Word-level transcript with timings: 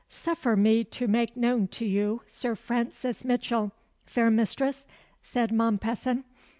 "Suffer 0.07 0.55
me 0.55 0.83
to 0.83 1.07
make 1.07 1.37
known 1.37 1.67
to 1.67 1.85
you 1.85 2.23
Sir 2.25 2.55
Francis 2.55 3.23
Mitchell, 3.23 3.71
fair 4.03 4.31
mistress," 4.31 4.87
said 5.21 5.51
Mompesson. 5.53 6.23